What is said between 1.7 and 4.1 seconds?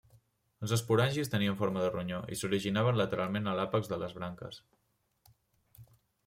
de ronyó i s'originaven lateralment a l'àpex de